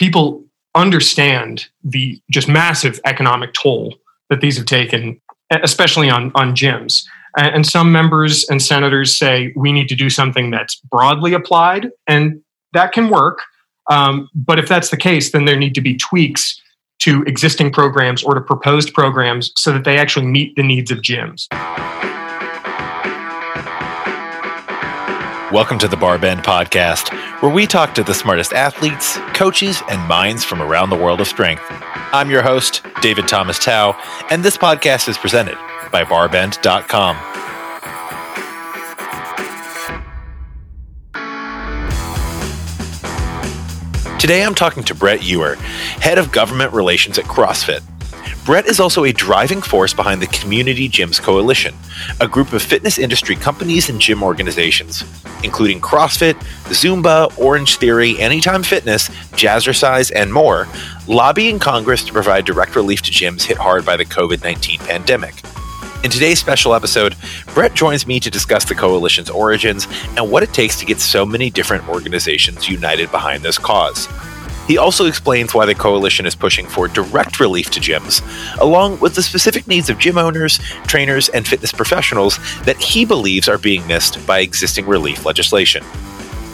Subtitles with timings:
[0.00, 0.42] people
[0.74, 3.94] understand the just massive economic toll
[4.30, 5.20] that these have taken,
[5.62, 7.04] especially on, on gyms.
[7.36, 12.40] And some members and senators say we need to do something that's broadly applied, and
[12.72, 13.40] that can work.
[13.90, 16.58] Um, but if that's the case, then there need to be tweaks
[17.00, 20.98] to existing programs or to proposed programs so that they actually meet the needs of
[20.98, 21.46] gyms.
[25.52, 27.12] Welcome to the Barbend Podcast,
[27.42, 31.26] where we talk to the smartest athletes, coaches, and minds from around the world of
[31.26, 31.64] strength.
[31.68, 34.00] I'm your host, David Thomas Tao,
[34.30, 35.56] and this podcast is presented
[35.90, 37.16] by Barbend.com.
[44.20, 47.82] Today I'm talking to Brett Ewer, Head of Government Relations at CrossFit.
[48.44, 51.74] Brett is also a driving force behind the Community Gyms Coalition,
[52.20, 55.04] a group of fitness industry companies and gym organizations,
[55.44, 56.34] including CrossFit,
[56.70, 60.66] Zumba, Orangetheory, Anytime Fitness, Jazzercise, and more,
[61.06, 65.34] lobbying Congress to provide direct relief to gyms hit hard by the COVID 19 pandemic.
[66.02, 67.16] In today's special episode,
[67.52, 71.26] Brett joins me to discuss the coalition's origins and what it takes to get so
[71.26, 74.08] many different organizations united behind this cause.
[74.70, 78.22] He also explains why the coalition is pushing for direct relief to gyms,
[78.60, 83.48] along with the specific needs of gym owners, trainers, and fitness professionals that he believes
[83.48, 85.82] are being missed by existing relief legislation.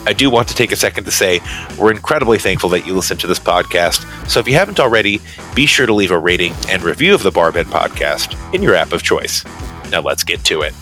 [0.07, 1.41] I do want to take a second to say
[1.77, 4.03] we're incredibly thankful that you listen to this podcast.
[4.27, 5.21] So if you haven't already,
[5.53, 8.93] be sure to leave a rating and review of the Barbend podcast in your app
[8.93, 9.45] of choice.
[9.91, 10.73] Now let's get to it.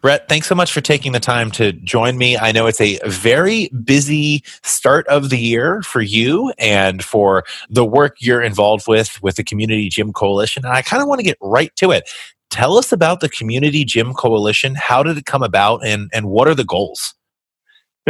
[0.00, 2.38] Brett, thanks so much for taking the time to join me.
[2.38, 7.84] I know it's a very busy start of the year for you and for the
[7.84, 10.64] work you're involved with with the Community Gym Coalition.
[10.64, 12.08] And I kind of want to get right to it.
[12.48, 14.74] Tell us about the Community Gym Coalition.
[14.74, 17.14] How did it come about and, and what are the goals?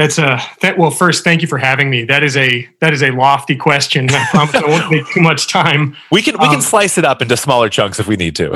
[0.01, 0.79] That's a that.
[0.79, 2.05] Well, first, thank you for having me.
[2.05, 4.08] That is a that is a lofty question.
[4.11, 5.95] I promise I won't take too much time.
[6.11, 8.47] We can we um, can slice it up into smaller chunks if we need to.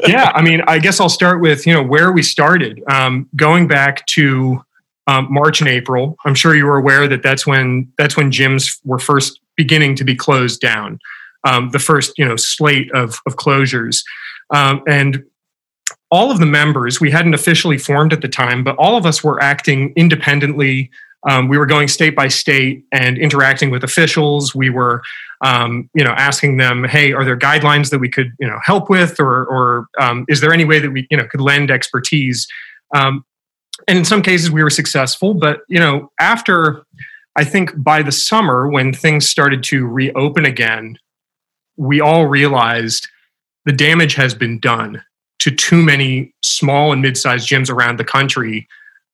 [0.08, 2.82] yeah, I mean, I guess I'll start with you know where we started.
[2.90, 4.64] Um, going back to
[5.06, 8.80] um, March and April, I'm sure you were aware that that's when that's when gyms
[8.84, 10.98] were first beginning to be closed down.
[11.44, 14.02] Um, the first you know slate of of closures,
[14.50, 15.22] um, and
[16.14, 19.24] all of the members, we hadn't officially formed at the time, but all of us
[19.24, 20.88] were acting independently.
[21.28, 24.54] Um, we were going state by state and interacting with officials.
[24.54, 25.02] We were,
[25.44, 28.88] um, you know, asking them, "Hey, are there guidelines that we could, you know, help
[28.88, 32.46] with, or, or um, is there any way that we, you know, could lend expertise?"
[32.94, 33.24] Um,
[33.88, 35.34] and in some cases, we were successful.
[35.34, 36.84] But you know, after
[37.34, 40.96] I think by the summer, when things started to reopen again,
[41.76, 43.08] we all realized
[43.64, 45.02] the damage has been done
[45.40, 48.66] to too many small and mid-sized gyms around the country.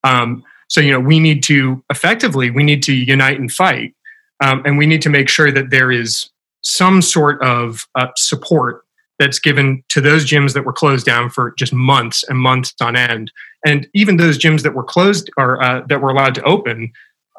[0.05, 3.95] Um, so you know we need to effectively we need to unite and fight,
[4.43, 6.31] um, and we need to make sure that there is
[6.63, 8.85] some sort of uh, support
[9.19, 12.97] that's given to those gyms that were closed down for just months and months on
[12.97, 13.33] end,
[13.67, 16.93] and even those gyms that were closed or uh, that were allowed to open.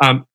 [0.04, 0.26] Um,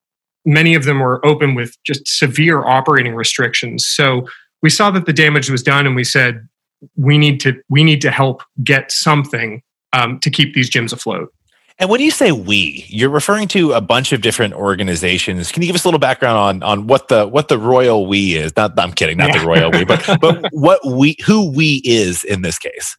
[0.46, 3.84] many of them were open with just severe operating restrictions.
[3.86, 4.26] So
[4.62, 6.48] we saw that the damage was done, and we said,
[6.96, 11.32] we need to we need to help get something um, to keep these gyms afloat.
[11.78, 15.52] And when you say we, you're referring to a bunch of different organizations.
[15.52, 18.34] Can you give us a little background on on what the what the royal we
[18.34, 18.56] is?
[18.56, 19.40] Not I'm kidding, not yeah.
[19.40, 22.96] the royal we, but but what we who we is in this case.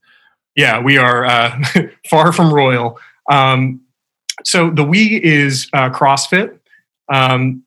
[0.55, 1.63] Yeah, we are uh,
[2.09, 2.99] far from royal.
[3.31, 3.81] Um,
[4.43, 6.59] so the we is uh, CrossFit.
[7.11, 7.63] Um,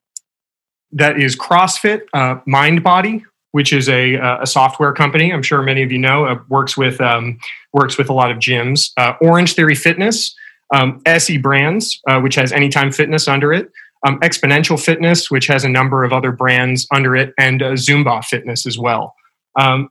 [0.92, 3.22] that is CrossFit uh, Mindbody,
[3.52, 5.32] which is a, a software company.
[5.32, 7.38] I'm sure many of you know uh, works with um,
[7.72, 8.90] works with a lot of gyms.
[8.96, 10.34] Uh, Orangetheory Fitness,
[10.74, 13.70] um, SE Brands, uh, which has Anytime Fitness under it.
[14.06, 18.24] Um, Xponential Fitness, which has a number of other brands under it, and uh, Zumba
[18.24, 19.14] Fitness as well.
[19.58, 19.90] Um,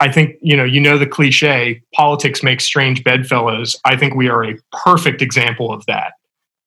[0.00, 3.76] I think you know you know the cliche: politics makes strange bedfellows.
[3.84, 6.12] I think we are a perfect example of that.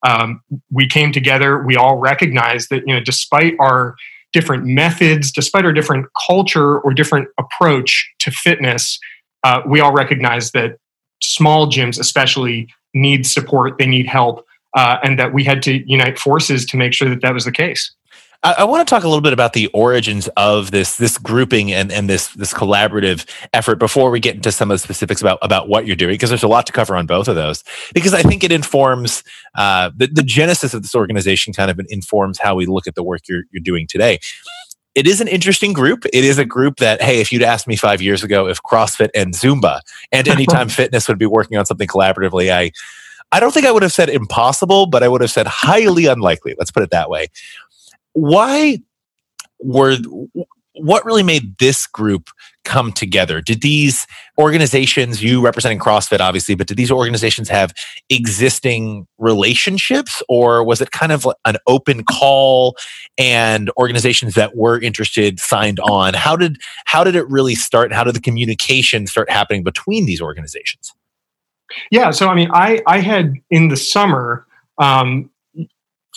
[0.05, 0.41] Um,
[0.71, 1.63] we came together.
[1.63, 3.95] We all recognize that you know, despite our
[4.33, 8.99] different methods, despite our different culture or different approach to fitness,
[9.43, 10.77] uh, we all recognize that
[11.21, 14.45] small gyms, especially, need support, they need help,
[14.75, 17.51] uh, and that we had to unite forces to make sure that that was the
[17.51, 17.93] case.
[18.43, 21.71] I, I want to talk a little bit about the origins of this this grouping
[21.71, 25.39] and, and this this collaborative effort before we get into some of the specifics about
[25.41, 28.13] about what you're doing because there's a lot to cover on both of those because
[28.13, 29.23] I think it informs
[29.55, 33.03] uh, the, the genesis of this organization kind of informs how we look at the
[33.03, 34.19] work you're you're doing today.
[34.95, 36.05] it is an interesting group.
[36.11, 39.09] It is a group that, hey, if you'd asked me five years ago if CrossFit
[39.15, 39.79] and Zumba
[40.11, 42.71] and Anytime Fitness would be working on something collaboratively, I,
[43.31, 46.55] I don't think I would have said impossible, but I would have said highly unlikely.
[46.57, 47.27] Let's put it that way.
[48.13, 48.79] Why
[49.59, 49.97] were
[50.73, 52.29] what really made this group
[52.63, 53.41] come together?
[53.41, 54.07] Did these
[54.39, 57.73] organizations, you representing CrossFit obviously, but did these organizations have
[58.09, 62.75] existing relationships or was it kind of an open call
[63.17, 66.13] and organizations that were interested signed on?
[66.13, 67.91] How did how did it really start?
[67.93, 70.93] How did the communication start happening between these organizations?
[71.89, 74.45] Yeah, so I mean, I I had in the summer
[74.77, 75.29] um,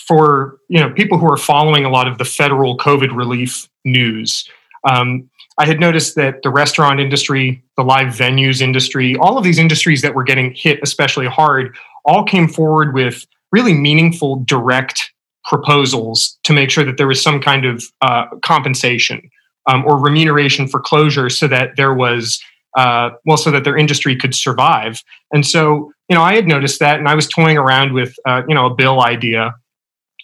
[0.06, 4.48] for you know people who are following a lot of the federal COVID relief news.
[4.88, 9.58] Um, I had noticed that the restaurant industry, the live venues industry, all of these
[9.58, 15.12] industries that were getting hit especially hard, all came forward with really meaningful, direct
[15.44, 19.30] proposals to make sure that there was some kind of uh, compensation
[19.66, 22.42] um, or remuneration for closure, so that there was
[22.76, 25.02] uh, well, so that their industry could survive.
[25.32, 28.42] And so, you know, I had noticed that, and I was toying around with, uh,
[28.48, 29.54] you know, a bill idea,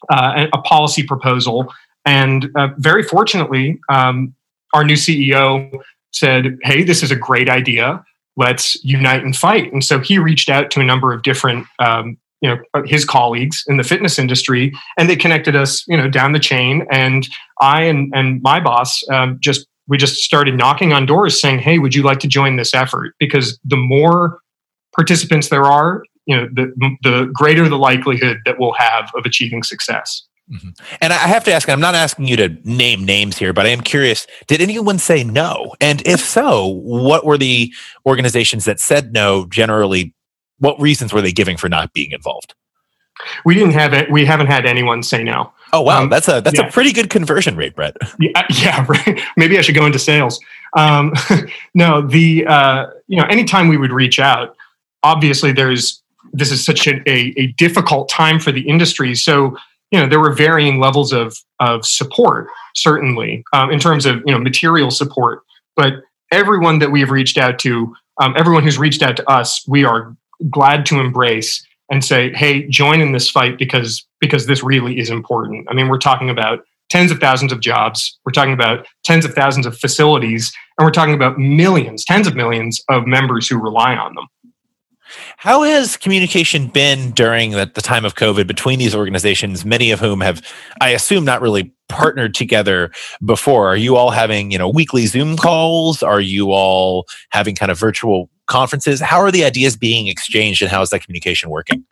[0.09, 1.73] uh, a policy proposal,
[2.05, 4.35] and uh, very fortunately, um,
[4.73, 5.71] our new CEO
[6.13, 8.05] said, Hey, this is a great idea.
[8.37, 9.73] Let's unite and fight.
[9.73, 13.05] And so he reached out to a number of different, um, you know, uh, his
[13.05, 16.87] colleagues in the fitness industry, and they connected us, you know, down the chain.
[16.91, 17.29] And
[17.61, 21.79] I and, and my boss um, just, we just started knocking on doors saying, Hey,
[21.79, 23.15] would you like to join this effort?
[23.19, 24.39] Because the more
[24.95, 29.63] participants there are, you know, the, the greater the likelihood that we'll have of achieving
[29.63, 30.27] success.
[30.51, 30.71] Mm-hmm.
[31.01, 33.69] And I have to ask, I'm not asking you to name names here, but I
[33.69, 35.75] am curious did anyone say no?
[35.81, 37.73] And if so, what were the
[38.05, 40.15] organizations that said no generally?
[40.59, 42.55] What reasons were they giving for not being involved?
[43.45, 44.11] We didn't have it.
[44.11, 45.53] We haven't had anyone say no.
[45.73, 46.67] Oh wow, um, that's a that's yeah.
[46.67, 47.97] a pretty good conversion rate, Brett.
[48.19, 49.21] Yeah, yeah, right.
[49.37, 50.41] Maybe I should go into sales.
[50.77, 51.13] Um,
[51.75, 54.57] no, the uh, you know, anytime we would reach out,
[55.03, 56.03] obviously there's
[56.33, 59.15] this is such a, a, a difficult time for the industry.
[59.15, 59.57] So
[59.91, 64.33] you know there were varying levels of of support certainly um, in terms of you
[64.33, 65.43] know material support.
[65.77, 65.95] But
[66.33, 70.15] everyone that we've reached out to um, everyone who's reached out to us we are
[70.51, 75.11] glad to embrace and say hey join in this fight because because this really is
[75.11, 75.67] important.
[75.71, 79.35] I mean we're talking about tens of thousands of jobs we're talking about tens of
[79.35, 83.95] thousands of facilities and we're talking about millions tens of millions of members who rely
[83.95, 84.27] on them
[85.37, 90.01] how has communication been during the, the, time of COVID between these organizations, many of
[90.01, 90.43] whom have,
[90.81, 92.91] I assume, not really partnered together
[93.25, 93.69] before?
[93.69, 96.03] Are you all having, you know, weekly Zoom calls?
[96.03, 99.01] Are you all having kind of virtual conferences?
[99.01, 101.85] How are the ideas being exchanged and how is that communication working?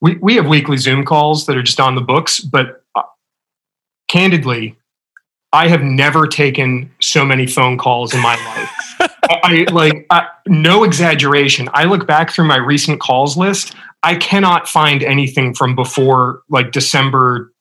[0.00, 3.02] We, we have weekly Zoom calls that are just on the books, but uh,
[4.08, 4.76] candidly,
[5.54, 8.70] I have never taken so many phone calls in my life.
[9.44, 11.68] I like I, no exaggeration.
[11.74, 13.72] I look back through my recent calls list.
[14.02, 17.52] I cannot find anything from before like December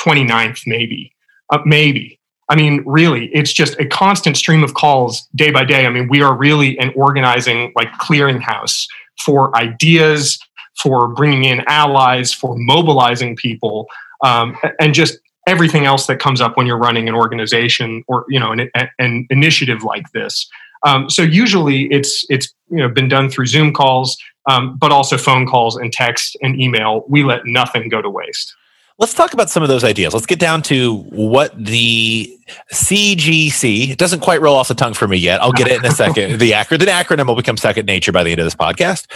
[0.00, 1.14] 29th, maybe.
[1.48, 2.18] Uh, maybe.
[2.48, 5.86] I mean, really, it's just a constant stream of calls day by day.
[5.86, 8.86] I mean, we are really an organizing like clearinghouse
[9.24, 10.40] for ideas,
[10.82, 13.86] for bringing in allies, for mobilizing people,
[14.24, 18.40] um, and just everything else that comes up when you're running an organization or you
[18.40, 20.48] know an, an initiative like this.
[20.84, 24.16] Um, so usually it's it's you know been done through Zoom calls,
[24.48, 27.04] um, but also phone calls and text and email.
[27.08, 28.54] We let nothing go to waste.
[28.98, 30.14] Let's talk about some of those ideas.
[30.14, 32.34] Let's get down to what the
[32.72, 33.90] CGC.
[33.90, 35.42] It doesn't quite roll off the tongue for me yet.
[35.42, 36.38] I'll get it in a second.
[36.40, 39.06] the acronym, the acronym will become second nature by the end of this podcast.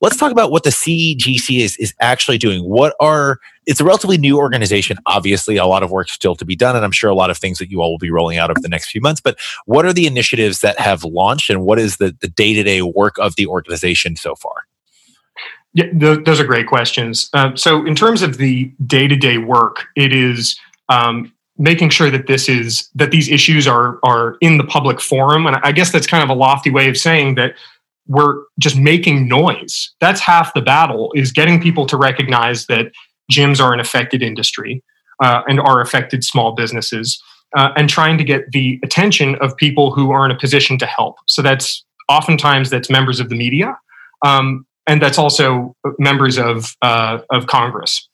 [0.00, 2.62] Let's talk about what the CGC is, is actually doing.
[2.62, 4.98] What are, it's a relatively new organization.
[5.06, 6.76] Obviously, a lot of work still to be done.
[6.76, 8.60] And I'm sure a lot of things that you all will be rolling out over
[8.60, 9.20] the next few months.
[9.20, 12.82] But what are the initiatives that have launched and what is the day to day
[12.82, 14.66] work of the organization so far?
[15.76, 17.28] Yeah, those are great questions.
[17.34, 22.10] Uh, so, in terms of the day to day work, it is um, making sure
[22.10, 25.92] that this is that these issues are are in the public forum, and I guess
[25.92, 27.56] that's kind of a lofty way of saying that
[28.06, 29.90] we're just making noise.
[30.00, 32.92] That's half the battle is getting people to recognize that
[33.30, 34.82] gyms are an affected industry
[35.22, 37.20] uh, and are affected small businesses
[37.56, 40.86] uh, and trying to get the attention of people who are in a position to
[40.86, 41.16] help.
[41.28, 43.76] So that's oftentimes that's members of the media
[44.24, 48.08] um, and that's also members of, uh, of Congress.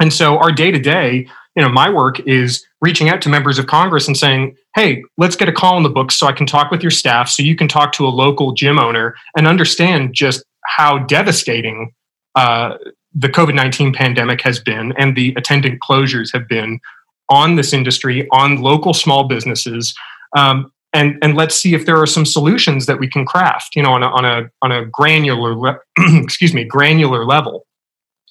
[0.00, 3.58] And so our day to day, you know, my work is reaching out to members
[3.58, 6.46] of Congress and saying, hey, let's get a call in the books so I can
[6.46, 10.14] talk with your staff so you can talk to a local gym owner and understand
[10.14, 11.92] just how devastating
[12.34, 12.76] uh,
[13.14, 16.80] the COVID 19 pandemic has been and the attendant closures have been
[17.28, 19.94] on this industry, on local small businesses,
[20.36, 23.82] um, and and let's see if there are some solutions that we can craft, you
[23.82, 25.78] know, on a on a on a granular le-
[26.22, 27.66] excuse me granular level.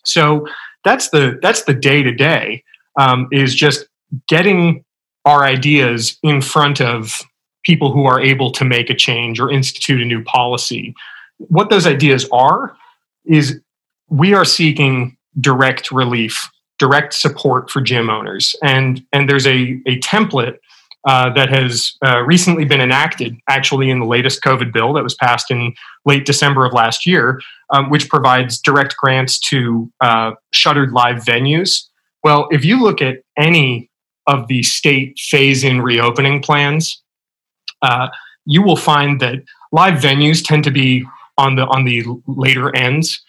[0.06, 0.48] So
[0.84, 2.64] that's the that's the day to day
[3.32, 3.86] is just
[4.28, 4.84] getting
[5.26, 7.22] our ideas in front of
[7.64, 10.96] people who are able to make a change or institute a new policy.
[11.38, 12.76] What those ideas are
[13.26, 13.60] is
[14.10, 20.00] we are seeking direct relief, direct support for gym owners, and and there's a a
[20.00, 20.58] template
[21.08, 25.16] uh, that has uh, recently been enacted, actually in the latest COVID bill that was
[25.16, 25.74] passed in
[26.06, 31.88] late December of last year, um, which provides direct grants to uh, shuttered live venues.
[32.24, 33.90] Well, if you look at any
[34.28, 37.02] of the state phase in reopening plans,
[37.82, 38.10] uh,
[38.46, 41.06] you will find that live venues tend to be
[41.38, 43.24] on the on the later ends,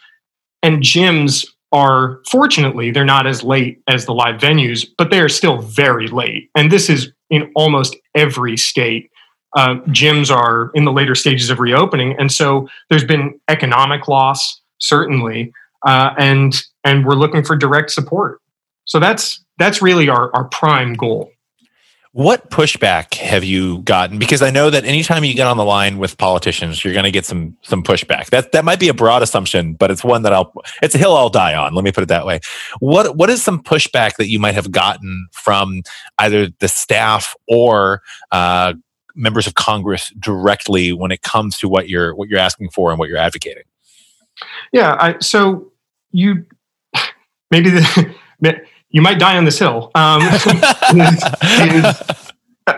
[0.63, 5.29] and gyms are fortunately they're not as late as the live venues, but they are
[5.29, 6.51] still very late.
[6.55, 9.09] And this is in almost every state.
[9.57, 14.61] Uh, gyms are in the later stages of reopening, and so there's been economic loss
[14.79, 15.53] certainly,
[15.87, 18.42] uh, and and we're looking for direct support.
[18.93, 21.31] So that's that's really our, our prime goal.
[22.11, 24.19] What pushback have you gotten?
[24.19, 27.11] Because I know that anytime you get on the line with politicians, you're going to
[27.11, 28.27] get some some pushback.
[28.27, 31.17] That that might be a broad assumption, but it's one that I'll it's a hill
[31.17, 31.75] I'll die on.
[31.75, 32.41] Let me put it that way.
[32.81, 35.85] What what is some pushback that you might have gotten from
[36.19, 38.75] either the staff or uh,
[39.15, 42.99] members of Congress directly when it comes to what you're what you're asking for and
[42.99, 43.65] what you're advocating?
[44.71, 45.73] Yeah, I, so
[46.11, 46.45] you
[47.51, 48.21] maybe the
[48.93, 49.91] you might die on this hill.
[49.95, 50.23] Um,
[50.95, 51.25] is,
[51.61, 52.03] is,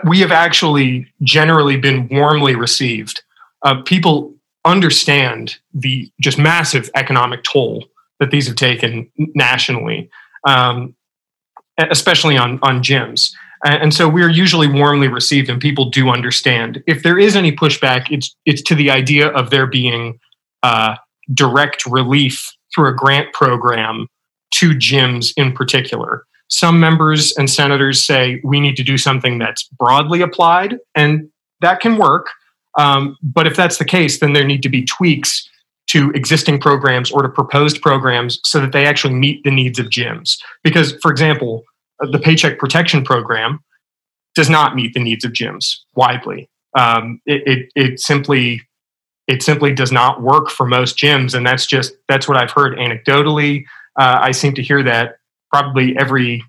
[0.05, 3.23] we have actually generally been warmly received.
[3.61, 7.85] Uh, people understand the just massive economic toll
[8.19, 10.09] that these have taken nationally,
[10.47, 10.95] um,
[11.77, 13.31] especially on on gyms.
[13.63, 16.83] And so we're usually warmly received, and people do understand.
[16.85, 20.19] If there is any pushback, it's it's to the idea of there being
[20.63, 20.95] uh,
[21.33, 24.07] direct relief through a grant program
[24.59, 26.25] to gyms in particular.
[26.49, 31.29] Some members and senators say we need to do something that's broadly applied, and
[31.61, 32.27] that can work.
[32.77, 35.49] Um, but if that's the case, then there need to be tweaks
[35.87, 39.87] to existing programs or to proposed programs so that they actually meet the needs of
[39.87, 40.37] gyms.
[40.63, 41.63] Because, for example,
[42.03, 43.59] uh, the Paycheck Protection Program
[44.35, 46.49] does not meet the needs of gyms widely.
[46.77, 48.61] Um, it, it, it simply
[49.27, 52.77] it simply does not work for most gyms, and that's just that's what I've heard
[52.77, 53.63] anecdotally.
[53.97, 55.17] Uh, I seem to hear that
[55.51, 56.43] probably every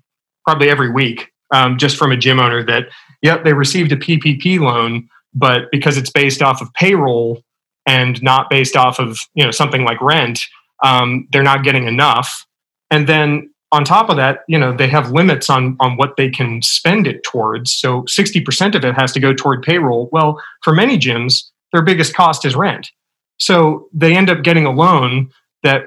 [0.45, 2.87] probably every week, um, just from a gym owner that
[3.21, 7.41] yep they received a PPP loan, but because it's based off of payroll
[7.85, 10.41] and not based off of you know something like rent,
[10.83, 12.45] um, they're not getting enough.
[12.91, 16.29] And then on top of that, you know they have limits on on what they
[16.29, 17.73] can spend it towards.
[17.73, 20.09] So sixty percent of it has to go toward payroll.
[20.11, 22.89] Well, for many gyms, their biggest cost is rent.
[23.37, 25.29] So they end up getting a loan
[25.63, 25.83] that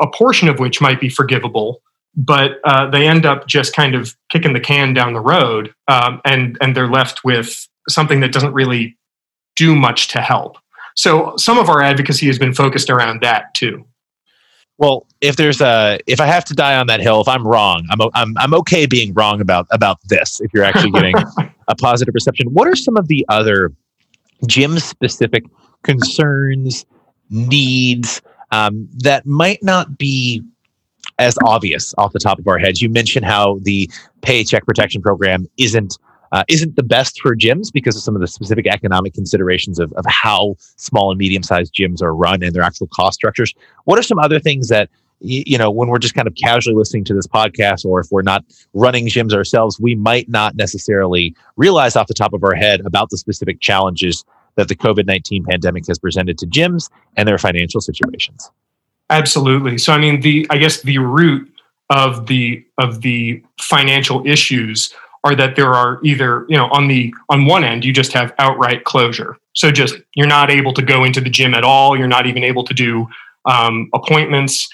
[0.00, 1.82] a portion of which might be forgivable,
[2.16, 6.20] but uh, they end up just kind of kicking the can down the road, um,
[6.24, 8.96] and and they're left with something that doesn't really
[9.56, 10.56] do much to help.
[10.96, 13.84] So some of our advocacy has been focused around that too.
[14.78, 17.86] Well, if there's a if I have to die on that hill, if I'm wrong,
[17.90, 20.40] I'm I'm I'm okay being wrong about about this.
[20.40, 21.14] If you're actually getting
[21.68, 23.72] a positive reception, what are some of the other
[24.46, 25.44] gym specific
[25.84, 26.86] concerns,
[27.30, 28.20] needs,
[28.54, 30.42] um, that might not be
[31.18, 32.80] as obvious off the top of our heads.
[32.80, 33.90] You mentioned how the
[34.22, 35.98] paycheck protection program isn't
[36.32, 39.92] uh, isn't the best for gyms because of some of the specific economic considerations of,
[39.92, 43.54] of how small and medium sized gyms are run and their actual cost structures.
[43.84, 44.88] What are some other things that
[45.20, 48.22] you know when we're just kind of casually listening to this podcast or if we're
[48.22, 48.44] not
[48.74, 53.08] running gyms ourselves we might not necessarily realize off the top of our head about
[53.10, 54.24] the specific challenges
[54.56, 58.50] that the COVID 19 pandemic has presented to gyms and their financial situations.
[59.10, 59.78] Absolutely.
[59.78, 61.50] So, I mean, the I guess the root
[61.90, 64.94] of the of the financial issues
[65.24, 68.32] are that there are either you know on the on one end you just have
[68.38, 72.06] outright closure so just you're not able to go into the gym at all you're
[72.08, 73.06] not even able to do
[73.46, 74.68] um, appointments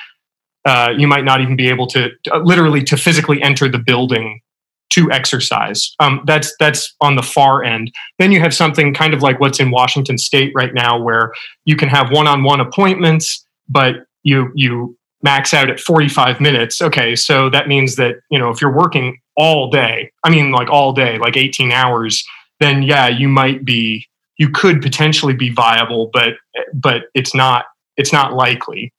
[0.67, 4.41] uh, you might not even be able to uh, literally to physically enter the building
[4.91, 5.95] to exercise.
[6.01, 7.93] Um, that's that's on the far end.
[8.19, 11.33] Then you have something kind of like what's in Washington State right now, where
[11.65, 16.81] you can have one-on-one appointments, but you you max out at 45 minutes.
[16.81, 20.69] Okay, so that means that you know if you're working all day, I mean like
[20.69, 22.25] all day, like 18 hours,
[22.59, 24.07] then yeah, you might be
[24.39, 26.35] you could potentially be viable, but
[26.75, 27.67] but it's not
[27.97, 28.93] it's not likely.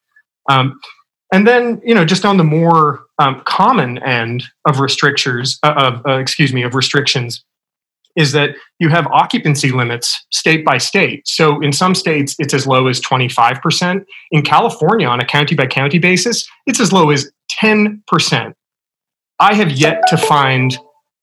[0.48, 0.78] Um,
[1.32, 6.06] And then, you know, just on the more um, common end of restrictions, uh, of
[6.06, 7.42] uh, excuse me, of restrictions,
[8.16, 11.26] is that you have occupancy limits state by state.
[11.26, 14.04] So in some states, it's as low as 25%.
[14.30, 17.30] In California, on a county by county basis, it's as low as
[17.62, 18.52] 10%.
[19.40, 20.76] I have yet to find,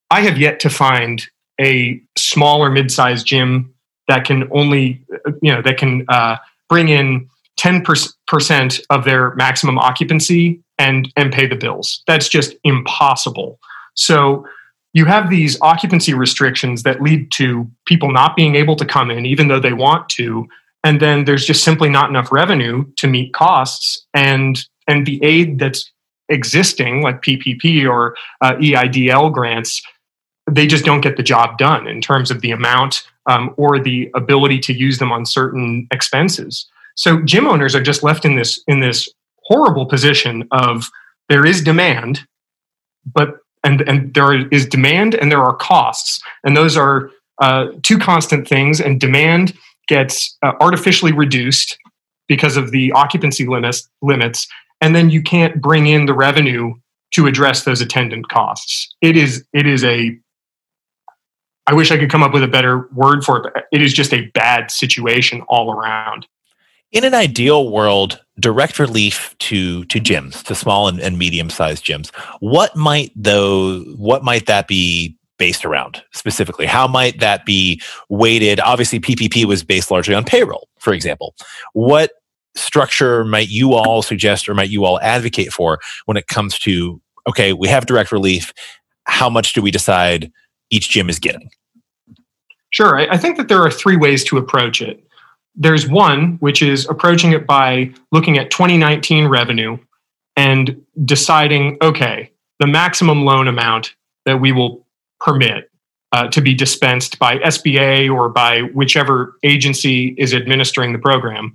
[0.09, 1.23] I have yet to find
[1.61, 3.75] a small or mid-sized gym
[4.07, 5.05] that can only,
[5.43, 6.37] you know, that can uh,
[6.67, 12.01] bring in 10% of their maximum occupancy and, and pay the bills.
[12.07, 13.59] That's just impossible.
[13.95, 14.45] So
[14.93, 19.25] you have these occupancy restrictions that lead to people not being able to come in
[19.25, 20.47] even though they want to
[20.83, 25.59] and then there's just simply not enough revenue to meet costs and and the aid
[25.59, 25.91] that's
[26.29, 29.81] existing like ppp or uh, eidl grants
[30.49, 34.09] they just don't get the job done in terms of the amount um, or the
[34.15, 36.67] ability to use them on certain expenses
[36.99, 39.09] so gym owners are just left in this in this
[39.43, 40.85] horrible position of
[41.29, 42.27] there is demand
[43.05, 46.21] but and and there is demand and there are costs.
[46.43, 47.09] And those are
[47.41, 49.53] uh, two constant things and demand
[49.87, 51.77] gets uh, artificially reduced
[52.27, 54.45] because of the occupancy limits limits
[54.81, 56.73] and then you can't bring in the revenue
[57.11, 58.93] to address those attendant costs.
[59.01, 60.17] It is it is a
[61.67, 63.93] i wish i could come up with a better word for it but it is
[63.93, 66.25] just a bad situation all around
[66.91, 71.85] in an ideal world, direct relief to to gyms, to small and, and medium sized
[71.85, 76.65] gyms, what might though what might that be based around specifically?
[76.65, 78.59] How might that be weighted?
[78.59, 81.35] Obviously, PPP was based largely on payroll, for example.
[81.73, 82.11] What
[82.55, 87.01] structure might you all suggest or might you all advocate for when it comes to
[87.27, 88.53] okay, we have direct relief.
[89.05, 90.31] How much do we decide
[90.69, 91.49] each gym is getting?
[92.71, 92.97] Sure.
[92.97, 95.03] I think that there are three ways to approach it
[95.59, 99.77] there's one which is approaching it by looking at 2019 revenue
[100.35, 103.93] and deciding okay the maximum loan amount
[104.25, 104.85] that we will
[105.19, 105.69] permit
[106.11, 111.53] uh, to be dispensed by sba or by whichever agency is administering the program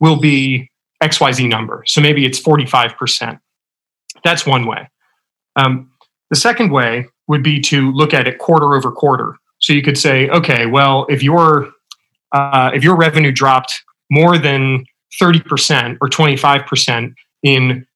[0.00, 0.68] will be
[1.02, 1.82] xyz number.
[1.86, 3.38] So maybe it's 45%
[4.24, 4.88] that's one way.
[5.56, 5.90] Um,
[6.30, 9.36] the second way would be to look at it quarter over quarter.
[9.58, 11.70] So you could say okay well if you're
[12.32, 14.84] uh, if your revenue dropped more than
[15.20, 17.86] 30% or 25% in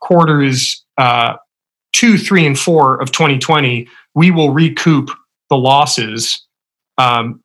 [0.00, 1.36] quarters uh,
[1.92, 5.10] two, three, and four of 2020, we will recoup
[5.48, 6.46] the losses
[6.98, 7.42] um,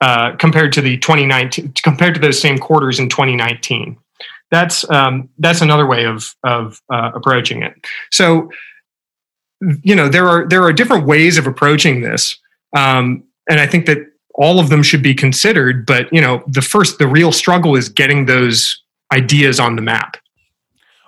[0.00, 3.96] uh, compared to the 2019 compared to those same quarters in 2019.
[4.50, 7.74] That's um, that's another way of of uh, approaching it.
[8.10, 8.50] So,
[9.82, 12.36] you know, there are there are different ways of approaching this,
[12.76, 13.98] um, and I think that
[14.34, 17.88] all of them should be considered but you know the first the real struggle is
[17.88, 20.16] getting those ideas on the map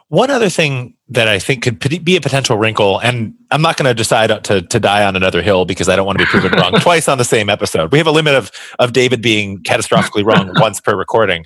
[0.09, 3.89] one other thing that I think could be a potential wrinkle, and I'm not going
[3.89, 6.53] to decide to, to die on another hill because I don't want to be proven
[6.59, 7.91] wrong twice on the same episode.
[7.91, 11.45] We have a limit of, of David being catastrophically wrong once per recording.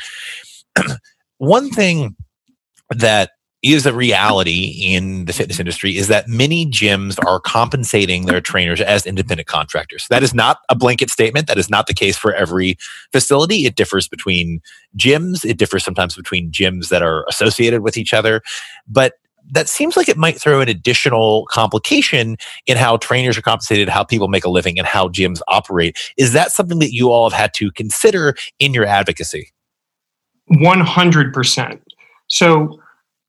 [1.39, 2.15] one thing
[2.91, 3.31] that
[3.63, 8.81] is a reality in the fitness industry is that many gyms are compensating their trainers
[8.81, 10.07] as independent contractors.
[10.11, 11.49] That is not a blanket statement.
[11.49, 12.79] That is not the case for every
[13.11, 13.67] facility.
[13.67, 14.61] It differs between
[14.97, 15.45] gyms.
[15.45, 18.43] It differs sometimes between gyms that are associated with each other.
[18.87, 19.15] But
[19.51, 24.05] that seems like it might throw an additional complication in how trainers are compensated, how
[24.05, 25.99] people make a living, and how gyms operate.
[26.17, 29.53] Is that something that you all have had to consider in your advocacy?
[30.53, 31.81] 100%.
[32.29, 32.79] So,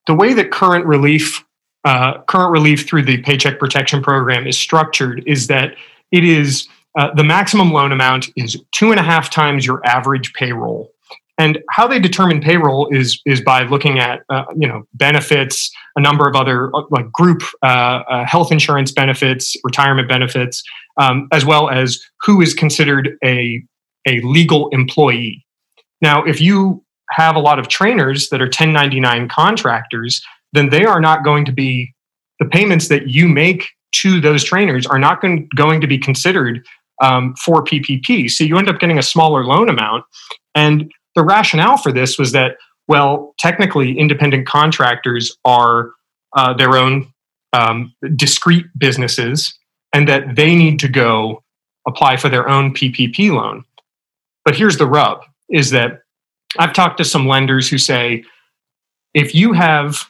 [0.09, 1.45] the way that current relief
[1.85, 5.75] uh, current relief through the paycheck protection program is structured is that
[6.11, 6.67] it is
[6.97, 10.91] uh, the maximum loan amount is two and a half times your average payroll.
[11.37, 16.01] And how they determine payroll is is by looking at uh, you know benefits a
[16.01, 20.63] number of other uh, like group uh, uh, health insurance benefits retirement benefits
[20.97, 23.61] um, as well as who is considered a
[24.07, 25.45] a legal employee.
[26.01, 30.21] Now if you have a lot of trainers that are 1099 contractors,
[30.53, 31.93] then they are not going to be
[32.39, 36.65] the payments that you make to those trainers are not going, to be considered
[37.01, 38.29] um, for PPP.
[38.29, 40.05] So you end up getting a smaller loan amount.
[40.55, 45.91] And the rationale for this was that, well, technically, independent contractors are
[46.35, 47.11] uh, their own
[47.53, 49.57] um, discrete businesses
[49.93, 51.43] and that they need to go
[51.87, 53.63] apply for their own PPP loan.
[54.45, 56.01] But here's the rub is that
[56.57, 58.23] I've talked to some lenders who say
[59.13, 60.09] if you have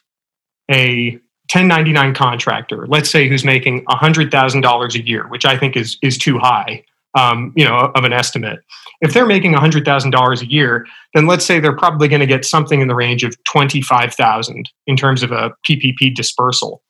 [0.69, 1.11] a
[1.51, 6.37] 1099 contractor, let's say who's making $100,000 a year, which I think is, is too
[6.37, 6.83] high
[7.15, 8.59] um, you know, of an estimate.
[9.01, 12.81] If they're making $100,000 a year, then let's say they're probably going to get something
[12.81, 16.81] in the range of 25,000 in terms of a PPP dispersal.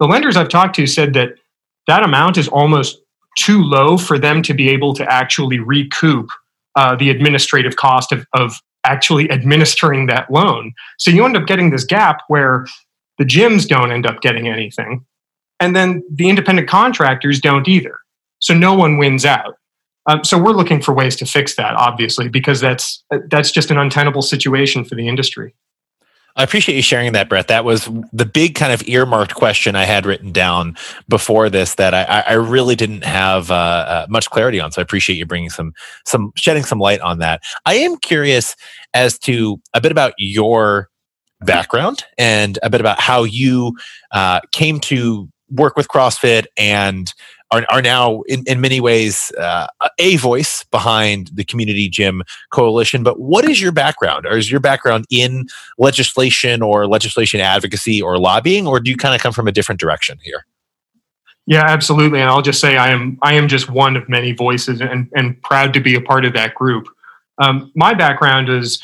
[0.00, 1.30] The lenders I've talked to said that
[1.86, 2.98] that amount is almost
[3.36, 6.28] too low for them to be able to actually recoup
[6.76, 10.72] uh, the administrative cost of, of actually administering that loan.
[10.98, 12.66] So you end up getting this gap where
[13.18, 15.04] the gyms don't end up getting anything,
[15.60, 17.98] and then the independent contractors don't either.
[18.38, 19.56] So no one wins out.
[20.06, 23.76] Um, so we're looking for ways to fix that, obviously, because that's that's just an
[23.76, 25.54] untenable situation for the industry.
[26.38, 27.48] I appreciate you sharing that, Brett.
[27.48, 30.76] That was the big kind of earmarked question I had written down
[31.08, 34.70] before this that I, I really didn't have uh, uh, much clarity on.
[34.70, 35.72] So I appreciate you bringing some
[36.06, 37.42] some shedding some light on that.
[37.66, 38.54] I am curious
[38.94, 40.88] as to a bit about your
[41.40, 43.76] background and a bit about how you
[44.12, 47.12] uh, came to work with CrossFit and
[47.50, 49.66] are, are now in, in many ways uh,
[49.98, 53.02] a voice behind the community gym coalition.
[53.02, 54.26] But what is your background?
[54.26, 55.46] Or is your background in
[55.78, 59.80] legislation or legislation advocacy or lobbying or do you kind of come from a different
[59.80, 60.44] direction here?
[61.46, 62.20] Yeah absolutely.
[62.20, 65.40] And i'll just say i am i am just one of many voices and, and
[65.42, 66.88] proud to be a part of that group.
[67.38, 68.82] Um, my background is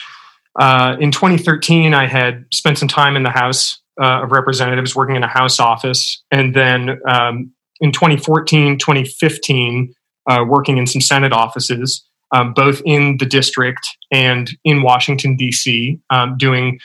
[0.58, 5.16] uh, in 2013 i had spent some time in the house uh, of representatives working
[5.16, 6.22] in a house office.
[6.30, 9.94] And then um, in 2014, 2015,
[10.26, 15.98] uh, working in some Senate offices, um, both in the district and in Washington, D.C.,
[16.10, 16.78] um, doing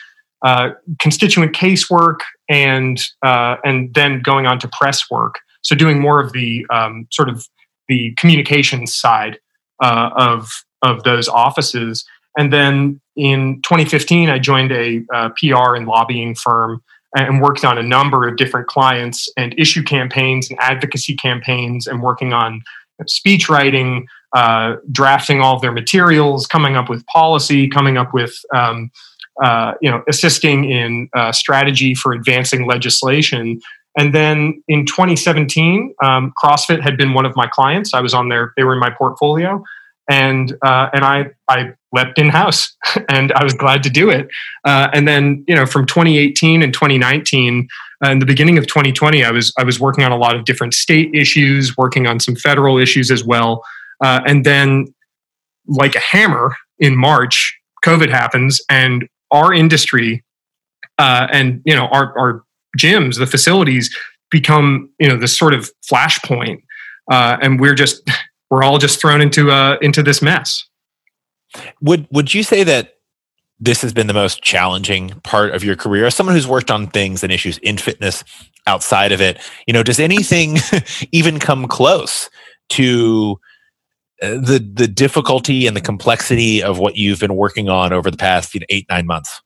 [0.46, 5.40] uh, constituent casework and, uh, and then going on to press work.
[5.62, 7.46] So, doing more of the um, sort of
[7.90, 9.40] the communications side
[9.84, 10.50] uh, of,
[10.82, 12.06] of those offices.
[12.38, 16.82] And then in 2015, I joined a uh, PR and lobbying firm
[17.16, 22.02] and worked on a number of different clients and issue campaigns and advocacy campaigns and
[22.02, 22.62] working on
[23.08, 28.34] speech writing, uh, drafting all of their materials, coming up with policy, coming up with
[28.54, 28.92] um,
[29.44, 33.60] uh, you know assisting in uh, strategy for advancing legislation.
[33.98, 37.94] And then in 2017, um, CrossFit had been one of my clients.
[37.94, 39.64] I was on their; they were in my portfolio,
[40.10, 42.76] and uh, and I I leapt in house,
[43.10, 44.28] and I was glad to do it.
[44.66, 47.68] Uh, and then you know from 2018 and 2019,
[48.04, 50.46] uh, in the beginning of 2020, I was I was working on a lot of
[50.46, 53.64] different state issues, working on some federal issues as well.
[54.02, 54.94] Uh, and then,
[55.68, 60.24] like a hammer, in March, COVID happens, and our industry
[60.98, 62.44] uh, and you know our our
[62.78, 63.96] gyms, the facilities
[64.30, 66.62] become you know this sort of flashpoint,
[67.12, 68.08] uh, and we're just
[68.50, 70.66] we're all just thrown into uh, into this mess.
[71.82, 72.96] Would Would you say that
[73.60, 76.06] this has been the most challenging part of your career?
[76.06, 78.24] As someone who's worked on things and issues in fitness
[78.68, 80.58] outside of it you know does anything
[81.12, 82.30] even come close
[82.70, 83.40] to
[84.22, 88.18] uh, the the difficulty and the complexity of what you've been working on over the
[88.18, 89.42] past you know, eight nine months?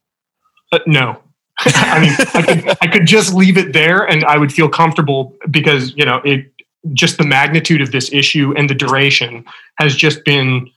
[0.72, 1.22] Uh, no.
[1.60, 5.36] I mean I could, I could just leave it there and i would feel comfortable
[5.52, 6.52] because you know it
[6.92, 9.46] just the magnitude of this issue and the duration
[9.78, 10.70] has just been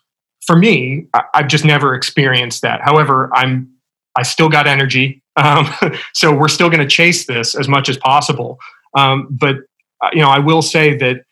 [0.47, 2.81] for me i've just never experienced that.
[2.83, 3.69] However i'm
[4.15, 5.23] i still got energy.
[5.37, 5.69] Um,
[6.15, 8.59] so we're still going to chase this as much as possible.
[8.95, 9.57] Um, but
[10.03, 11.23] uh, you know i will say that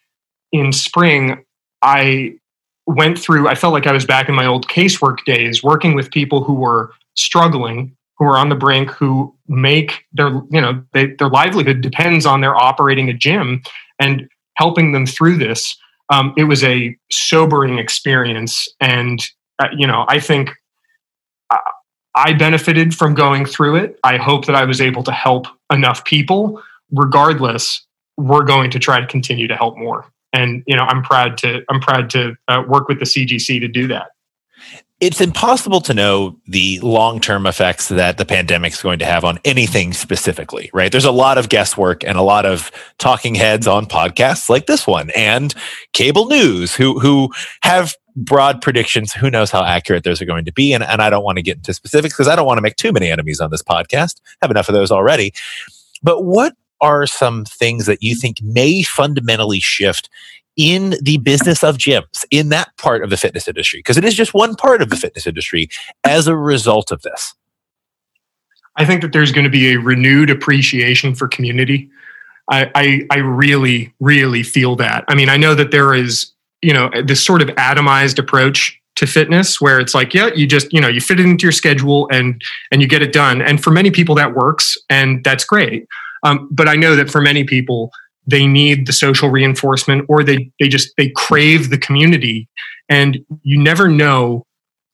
[0.53, 1.45] in spring
[1.83, 2.35] i
[2.87, 6.11] went through i felt like i was back in my old casework days working with
[6.11, 11.07] people who were struggling who are on the brink who make their you know they,
[11.19, 13.63] their livelihood depends on their operating a gym.
[13.99, 15.77] And helping them through this.
[16.13, 19.21] Um, it was a sobering experience, and
[19.59, 20.51] uh, you know, I think
[21.51, 21.59] uh,
[22.17, 23.99] I benefited from going through it.
[24.05, 26.63] I hope that I was able to help enough people.
[26.93, 27.87] Regardless,
[28.17, 31.63] we're going to try to continue to help more, and you know, I'm proud to
[31.71, 34.09] I'm proud to uh, work with the CGC to do that
[35.05, 39.39] it's impossible to know the long-term effects that the pandemic is going to have on
[39.45, 40.91] anything specifically right?
[40.91, 44.87] There's a lot of guesswork and a lot of talking heads on podcasts like this
[44.87, 45.55] one and
[45.93, 47.31] cable news who who
[47.63, 49.13] have broad predictions.
[49.13, 50.73] Who knows how accurate those are going to be?
[50.73, 52.77] And, and i don't want to get into specifics because i don't want to make
[52.77, 54.21] too many enemies on this podcast.
[54.25, 55.35] I have enough of those already.
[56.03, 60.09] But what are some things that you think may fundamentally shift
[60.57, 64.15] in the business of gyms, in that part of the fitness industry, because it is
[64.15, 65.69] just one part of the fitness industry
[66.05, 67.35] as a result of this?
[68.77, 71.89] I think that there's going to be a renewed appreciation for community.
[72.51, 75.05] I, I, I really, really feel that.
[75.09, 79.07] I mean, I know that there is, you know, this sort of atomized approach to
[79.07, 82.09] fitness where it's like, yeah, you just, you know, you fit it into your schedule
[82.13, 82.41] and
[82.71, 83.43] and you get it done.
[83.43, 85.87] And for many people that works and that's great.
[86.23, 87.91] Um, but I know that for many people,
[88.27, 92.49] they need the social reinforcement or they they just they crave the community.
[92.89, 94.47] And you never know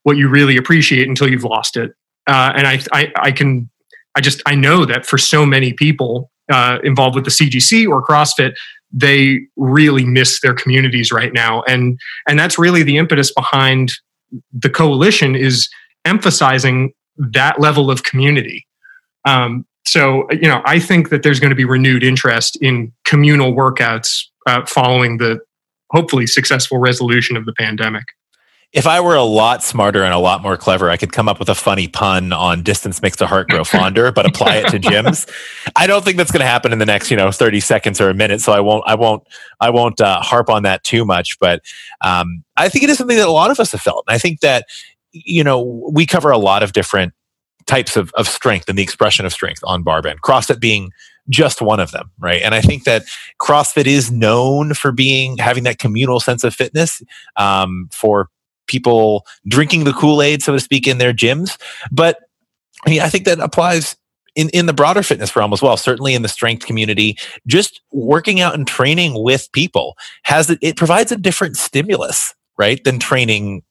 [0.03, 1.93] what you really appreciate until you've lost it.
[2.27, 3.69] Uh, and I, I, I can
[4.17, 8.05] i just i know that for so many people uh, involved with the cgc or
[8.05, 8.55] crossfit
[8.93, 11.63] they really miss their communities right now.
[11.63, 13.93] And and that's really the impetus behind
[14.53, 15.69] the coalition is
[16.05, 18.67] emphasizing that level of community.
[19.25, 23.53] Um, so, you know, I think that there's going to be renewed interest in communal
[23.53, 25.41] workouts uh, following the
[25.91, 28.05] hopefully successful resolution of the pandemic.
[28.73, 31.41] If I were a lot smarter and a lot more clever, I could come up
[31.41, 34.79] with a funny pun on distance makes the heart grow fonder, but apply it to
[34.79, 35.29] gyms.
[35.75, 38.11] I don't think that's going to happen in the next, you know, 30 seconds or
[38.11, 38.41] a minute.
[38.41, 39.25] So I won't, I won't,
[39.59, 41.37] I won't uh, harp on that too much.
[41.41, 41.63] But
[42.01, 44.05] um, I think it is something that a lot of us have felt.
[44.07, 44.67] And I think that,
[45.11, 47.13] you know, we cover a lot of different
[47.67, 50.21] types of, of strength and the expression of strength on barbend.
[50.21, 50.91] CrossFit being
[51.29, 52.43] just one of them, right?
[52.43, 53.05] And I think that
[53.41, 57.03] CrossFit is known for being having that communal sense of fitness
[57.37, 58.29] um, for
[58.67, 61.61] people drinking the Kool Aid, so to speak, in their gyms.
[61.91, 62.19] But
[62.87, 63.97] I mean, I think that applies
[64.35, 68.41] in, in the broader fitness realm as well, certainly in the strength community, just working
[68.41, 73.63] out and training with people has it provides a different stimulus, right, than training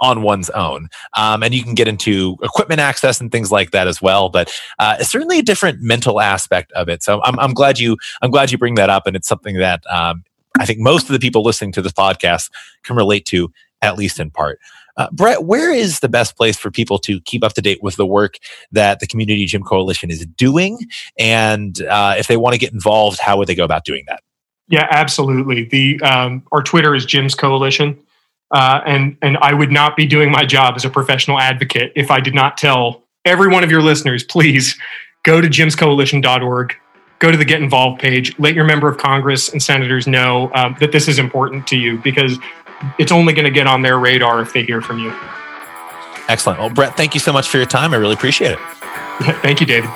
[0.00, 0.88] on one's own.
[1.16, 4.28] Um, and you can get into equipment access and things like that as well.
[4.28, 7.02] But uh, it's certainly a different mental aspect of it.
[7.02, 9.82] So I'm, I'm glad you I'm glad you bring that up, and it's something that
[9.90, 10.24] um,
[10.58, 12.50] I think most of the people listening to this podcast
[12.82, 13.50] can relate to
[13.82, 14.58] at least in part.
[14.96, 17.94] Uh, Brett, where is the best place for people to keep up to date with
[17.94, 18.38] the work
[18.72, 20.76] that the Community Gym Coalition is doing?
[21.16, 24.22] And uh, if they want to get involved, how would they go about doing that?
[24.66, 25.64] Yeah, absolutely.
[25.64, 27.98] The um, our Twitter is Gyms Coalition.
[28.50, 32.10] Uh, and and I would not be doing my job as a professional advocate if
[32.10, 34.78] I did not tell every one of your listeners, please
[35.24, 36.74] go to gymscoalition.org,
[37.18, 40.76] go to the Get Involved page, let your member of Congress and senators know um,
[40.80, 42.38] that this is important to you because
[42.98, 45.14] it's only going to get on their radar if they hear from you.
[46.28, 46.58] Excellent.
[46.58, 47.92] Well, Brett, thank you so much for your time.
[47.92, 48.58] I really appreciate it.
[49.42, 49.90] thank you, David.